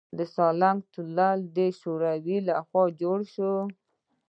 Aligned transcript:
د 0.17 0.19
سالنګ 0.35 0.79
تونل 0.93 1.39
د 1.57 1.59
شوروي 1.79 2.37
لخوا 2.47 2.83
جوړ 3.01 3.19
شو 3.33 3.53